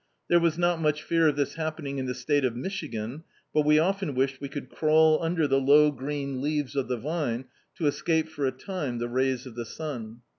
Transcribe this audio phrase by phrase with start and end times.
[0.29, 3.77] There was not much fear of this happening in the State of Michigan, but we
[3.77, 8.27] often wished we could crawl under the low green leaves of die vine to escape
[8.27, 10.21] for a time the rays of the sun.